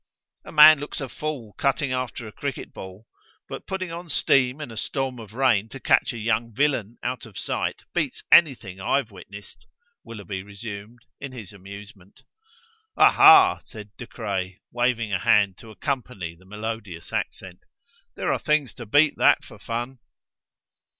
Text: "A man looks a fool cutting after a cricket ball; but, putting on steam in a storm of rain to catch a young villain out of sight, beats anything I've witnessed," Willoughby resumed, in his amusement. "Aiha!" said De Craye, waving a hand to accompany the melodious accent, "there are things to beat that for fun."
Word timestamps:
"A 0.43 0.51
man 0.51 0.79
looks 0.79 0.99
a 0.99 1.07
fool 1.07 1.53
cutting 1.59 1.91
after 1.91 2.25
a 2.25 2.31
cricket 2.31 2.73
ball; 2.73 3.05
but, 3.47 3.67
putting 3.67 3.91
on 3.91 4.09
steam 4.09 4.59
in 4.59 4.71
a 4.71 4.75
storm 4.75 5.19
of 5.19 5.35
rain 5.35 5.69
to 5.69 5.79
catch 5.79 6.11
a 6.11 6.17
young 6.17 6.51
villain 6.51 6.97
out 7.03 7.27
of 7.27 7.37
sight, 7.37 7.83
beats 7.93 8.23
anything 8.31 8.79
I've 8.81 9.11
witnessed," 9.11 9.67
Willoughby 10.03 10.41
resumed, 10.41 11.01
in 11.19 11.33
his 11.33 11.53
amusement. 11.53 12.23
"Aiha!" 12.97 13.61
said 13.63 13.95
De 13.95 14.07
Craye, 14.07 14.59
waving 14.71 15.13
a 15.13 15.19
hand 15.19 15.59
to 15.59 15.69
accompany 15.69 16.33
the 16.33 16.45
melodious 16.45 17.13
accent, 17.13 17.59
"there 18.15 18.33
are 18.33 18.39
things 18.39 18.73
to 18.73 18.87
beat 18.87 19.17
that 19.17 19.43
for 19.43 19.59
fun." 19.59 19.99